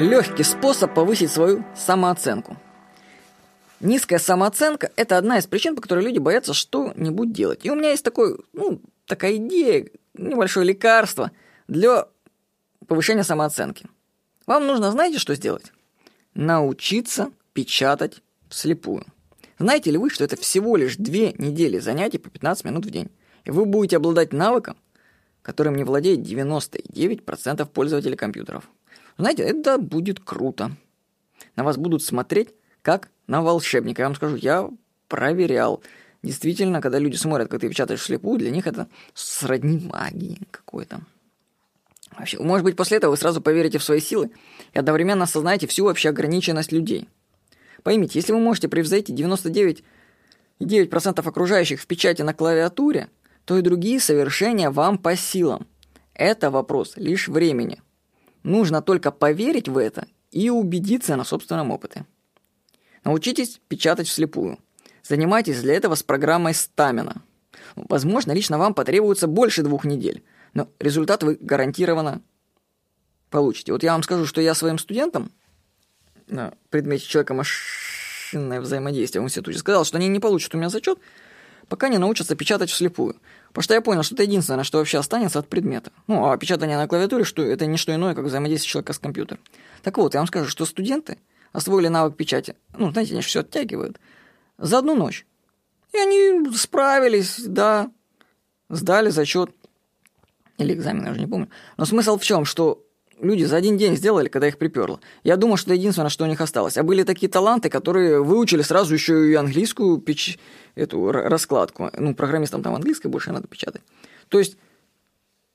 легкий 0.00 0.42
способ 0.42 0.94
повысить 0.94 1.30
свою 1.30 1.64
самооценку. 1.76 2.56
Низкая 3.80 4.18
самооценка– 4.18 4.90
это 4.96 5.16
одна 5.16 5.38
из 5.38 5.46
причин, 5.46 5.74
по 5.74 5.82
которой 5.82 6.04
люди 6.04 6.18
боятся 6.18 6.52
что-нибудь 6.52 7.32
делать. 7.32 7.64
И 7.64 7.70
у 7.70 7.74
меня 7.74 7.90
есть 7.90 8.04
такой, 8.04 8.38
ну, 8.52 8.80
такая 9.06 9.36
идея, 9.36 9.88
небольшое 10.14 10.66
лекарство 10.66 11.30
для 11.66 12.06
повышения 12.86 13.24
самооценки. 13.24 13.86
Вам 14.46 14.66
нужно, 14.66 14.90
знаете, 14.90 15.18
что 15.18 15.34
сделать? 15.34 15.72
Научиться 16.34 17.30
печатать 17.52 18.22
вслепую. 18.48 19.06
Знаете 19.58 19.90
ли 19.90 19.98
вы, 19.98 20.10
что 20.10 20.24
это 20.24 20.36
всего 20.36 20.76
лишь 20.76 20.96
две 20.96 21.32
недели 21.34 21.78
занятий 21.78 22.18
по 22.18 22.30
15 22.30 22.64
минут 22.64 22.84
в 22.84 22.90
день? 22.90 23.10
И 23.44 23.50
вы 23.50 23.64
будете 23.64 23.96
обладать 23.96 24.32
навыком, 24.32 24.76
которым 25.42 25.76
не 25.76 25.84
владеет 25.84 26.20
99% 26.20 27.66
пользователей 27.66 28.16
компьютеров. 28.16 28.68
Знаете, 29.20 29.42
это 29.42 29.78
будет 29.78 30.20
круто. 30.20 30.72
На 31.54 31.62
вас 31.62 31.76
будут 31.76 32.02
смотреть 32.02 32.54
как 32.80 33.10
на 33.26 33.42
волшебника. 33.42 34.00
Я 34.00 34.08
вам 34.08 34.16
скажу, 34.16 34.36
я 34.36 34.70
проверял. 35.08 35.82
Действительно, 36.22 36.80
когда 36.80 36.98
люди 36.98 37.16
смотрят, 37.16 37.48
как 37.48 37.60
ты 37.60 37.68
печатаешь 37.68 38.00
вслепую, 38.00 38.38
для 38.38 38.50
них 38.50 38.66
это 38.66 38.88
сродни 39.12 39.78
магии 39.78 40.38
какой-то. 40.50 41.02
Вообще, 42.16 42.38
может 42.38 42.64
быть, 42.64 42.76
после 42.76 42.96
этого 42.96 43.10
вы 43.10 43.18
сразу 43.18 43.42
поверите 43.42 43.76
в 43.76 43.84
свои 43.84 44.00
силы 44.00 44.30
и 44.72 44.78
одновременно 44.78 45.24
осознаете 45.24 45.66
всю 45.66 45.84
вообще 45.84 46.08
ограниченность 46.08 46.72
людей. 46.72 47.06
Поймите, 47.82 48.18
если 48.18 48.32
вы 48.32 48.40
можете 48.40 48.68
превзойти 48.68 49.14
99,9% 49.14 51.28
окружающих 51.28 51.80
в 51.80 51.86
печати 51.86 52.22
на 52.22 52.32
клавиатуре, 52.32 53.10
то 53.44 53.58
и 53.58 53.62
другие 53.62 54.00
совершения 54.00 54.70
вам 54.70 54.96
по 54.96 55.14
силам. 55.14 55.66
Это 56.14 56.50
вопрос 56.50 56.94
лишь 56.96 57.28
времени. 57.28 57.82
Нужно 58.42 58.82
только 58.82 59.10
поверить 59.10 59.68
в 59.68 59.76
это 59.76 60.06
и 60.30 60.50
убедиться 60.50 61.16
на 61.16 61.24
собственном 61.24 61.70
опыте. 61.70 62.06
Научитесь 63.04 63.60
печатать 63.68 64.08
вслепую. 64.08 64.58
Занимайтесь 65.02 65.60
для 65.62 65.74
этого 65.74 65.94
с 65.94 66.02
программой 66.02 66.54
Стамина. 66.54 67.22
Возможно, 67.74 68.32
лично 68.32 68.58
вам 68.58 68.74
потребуется 68.74 69.26
больше 69.26 69.62
двух 69.62 69.84
недель, 69.84 70.22
но 70.54 70.68
результат 70.78 71.22
вы 71.22 71.36
гарантированно 71.40 72.22
получите. 73.30 73.72
Вот 73.72 73.82
я 73.82 73.92
вам 73.92 74.02
скажу, 74.02 74.26
что 74.26 74.40
я 74.40 74.54
своим 74.54 74.78
студентам 74.78 75.30
на 76.26 76.52
предмете 76.68 77.06
человека-машинное 77.06 78.60
взаимодействие 78.60 79.22
в 79.22 79.24
институте 79.24 79.58
сказал, 79.58 79.84
что 79.84 79.98
они 79.98 80.08
не 80.08 80.20
получат 80.20 80.54
у 80.54 80.58
меня 80.58 80.68
зачет, 80.68 80.98
пока 81.70 81.88
не 81.88 81.98
научатся 81.98 82.34
печатать 82.34 82.68
вслепую. 82.68 83.16
Потому 83.48 83.62
что 83.62 83.74
я 83.74 83.80
понял, 83.80 84.02
что 84.02 84.14
это 84.16 84.24
единственное, 84.24 84.64
что 84.64 84.78
вообще 84.78 84.98
останется 84.98 85.38
от 85.38 85.48
предмета. 85.48 85.92
Ну, 86.08 86.28
а 86.28 86.36
печатание 86.36 86.76
на 86.76 86.88
клавиатуре, 86.88 87.24
что 87.24 87.42
это 87.42 87.64
не 87.64 87.78
что 87.78 87.94
иное, 87.94 88.14
как 88.14 88.24
взаимодействие 88.24 88.70
человека 88.70 88.92
с 88.92 88.98
компьютером. 88.98 89.40
Так 89.82 89.96
вот, 89.96 90.12
я 90.14 90.20
вам 90.20 90.26
скажу, 90.26 90.50
что 90.50 90.66
студенты 90.66 91.16
освоили 91.52 91.86
навык 91.86 92.16
печати, 92.16 92.56
ну, 92.76 92.90
знаете, 92.90 93.12
они 93.12 93.22
все 93.22 93.40
оттягивают, 93.40 94.00
за 94.58 94.78
одну 94.78 94.96
ночь. 94.96 95.24
И 95.92 95.98
они 95.98 96.50
справились, 96.56 97.40
да, 97.40 97.90
сдали 98.68 99.10
зачет. 99.10 99.50
Или 100.58 100.74
экзамен, 100.74 101.04
я 101.06 101.12
уже 101.12 101.20
не 101.20 101.26
помню. 101.28 101.48
Но 101.76 101.84
смысл 101.84 102.18
в 102.18 102.24
чем, 102.24 102.44
что 102.44 102.84
люди 103.20 103.44
за 103.44 103.56
один 103.56 103.76
день 103.76 103.96
сделали, 103.96 104.28
когда 104.28 104.48
их 104.48 104.58
приперло. 104.58 105.00
Я 105.24 105.36
думал, 105.36 105.56
что 105.56 105.70
это 105.70 105.78
единственное, 105.78 106.10
что 106.10 106.24
у 106.24 106.26
них 106.26 106.40
осталось. 106.40 106.76
А 106.76 106.82
были 106.82 107.02
такие 107.02 107.28
таланты, 107.28 107.68
которые 107.68 108.22
выучили 108.22 108.62
сразу 108.62 108.94
еще 108.94 109.30
и 109.30 109.34
английскую 109.34 109.98
печ... 109.98 110.38
эту 110.74 111.12
раскладку. 111.12 111.90
Ну, 111.96 112.14
программистам 112.14 112.62
там 112.62 112.74
английской 112.74 113.08
больше 113.08 113.32
надо 113.32 113.46
печатать. 113.48 113.82
То 114.28 114.38
есть, 114.38 114.56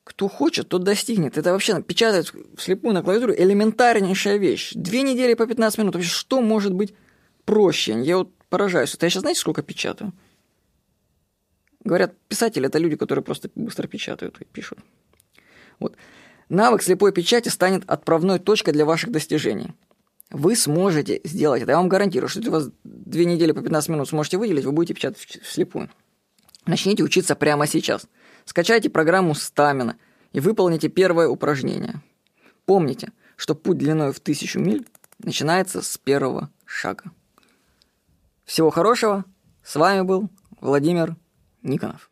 кто 0.04 0.28
хочет, 0.28 0.70
тот 0.70 0.84
достигнет. 0.84 1.38
Это 1.38 1.52
вообще 1.52 1.82
печатать 1.82 2.32
вслепую 2.58 2.94
на 2.94 3.02
клавиатуре 3.02 3.36
элементарнейшая 3.44 4.38
вещь. 4.38 4.72
Две 4.76 5.02
недели 5.02 5.34
по 5.34 5.48
15 5.48 5.80
минут. 5.80 5.96
Вообще, 5.96 6.10
что 6.10 6.42
может 6.42 6.74
быть 6.74 6.94
проще? 7.46 8.00
Я 8.02 8.18
вот 8.18 8.32
поражаюсь. 8.50 8.94
Это 8.94 9.06
я 9.06 9.10
сейчас 9.10 9.22
знаете, 9.22 9.40
сколько 9.40 9.64
печатаю? 9.64 10.14
Говорят, 11.84 12.16
писатели– 12.28 12.66
это 12.68 12.80
люди, 12.80 12.96
которые 12.96 13.24
просто 13.24 13.50
быстро 13.56 13.88
печатают 13.88 14.42
и 14.42 14.46
пишут. 14.46 14.80
Вот. 15.80 15.96
Навык 16.50 16.84
слепой 16.84 17.12
печати 17.12 17.50
станет 17.50 17.84
отправной 17.90 18.40
точкой 18.40 18.72
для 18.72 18.86
ваших 18.86 19.12
достижений. 19.12 19.74
Вы 20.30 20.56
сможете 20.56 21.22
сделать 21.24 21.62
это. 21.62 21.72
Я 21.72 21.78
вам 21.78 21.90
гарантирую, 21.90 22.30
что 22.30 22.40
если 22.40 22.50
у 22.50 22.54
вас 22.54 22.70
две 22.84 23.26
недели 23.26 23.52
по 23.52 23.62
15 23.62 23.90
минут 23.90 24.10
сможете 24.10 24.38
выделить, 24.38 24.66
вы 24.66 24.72
будете 24.72 24.94
печатать 24.94 25.40
вслепую. 25.44 25.90
Начните 26.66 27.04
учиться 27.04 27.36
прямо 27.36 27.68
сейчас. 27.68 28.08
Скачайте 28.46 28.90
программу 28.90 29.36
Стамина 29.36 29.98
и 30.34 30.40
выполните 30.40 30.90
первое 30.90 31.28
упражнение. 31.28 32.02
Помните, 32.66 33.12
что 33.36 33.56
путь 33.56 33.78
длиной 33.78 34.12
в 34.12 34.20
тысячу 34.20 34.60
миль 34.60 34.86
начинается 35.20 35.82
с 35.82 35.98
первого 35.98 36.50
шага. 36.66 37.12
Всего 38.46 38.70
хорошего. 38.70 39.26
С 39.64 39.76
вами 39.76 40.02
был 40.02 40.30
Владимир 40.62 41.16
Никонов. 41.62 42.10